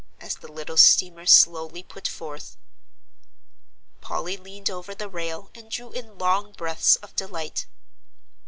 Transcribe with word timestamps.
as 0.19 0.37
the 0.37 0.51
little 0.51 0.77
steamer 0.77 1.27
slowly 1.27 1.83
put 1.83 2.07
forth. 2.07 2.57
Polly 4.01 4.35
leaned 4.35 4.67
over 4.67 4.95
the 4.95 5.07
rail 5.07 5.51
and 5.53 5.69
drew 5.69 5.91
in 5.91 6.17
long 6.17 6.53
breaths 6.53 6.95
of 6.95 7.15
delight. 7.15 7.67